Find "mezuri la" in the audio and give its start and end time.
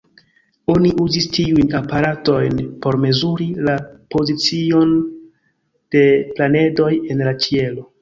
3.05-3.77